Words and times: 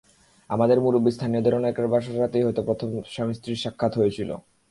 আমাদের 0.49 0.77
মুরব্বি 0.81 1.11
স্থানীয়দের 1.11 1.53
অনেকের 1.55 1.87
বাসর 1.87 2.15
রাতেই 2.19 2.43
হয়তো 2.43 2.61
প্রথম 2.63 2.89
স্বামী-স্ত্রীর 3.09 3.55
সাক্ষাৎ 3.55 3.93
হয়েছিল। 3.97 4.29